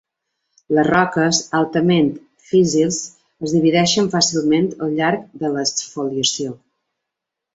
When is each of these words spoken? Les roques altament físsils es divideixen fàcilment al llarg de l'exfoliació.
Les 0.75 0.85
roques 0.87 1.41
altament 1.59 2.07
físsils 2.53 2.97
es 3.47 3.53
divideixen 3.57 4.09
fàcilment 4.15 4.69
al 4.87 4.97
llarg 5.01 5.27
de 5.43 5.55
l'exfoliació. 5.57 6.57